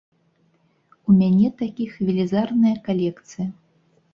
У 1.11 1.17
мяне 1.19 1.47
такіх 1.61 1.91
велізарная 2.07 2.73
калекцыя! 2.89 3.47